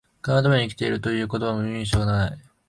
[0.23, 2.41] 金のために生きている、という言葉は、耳にした事が無い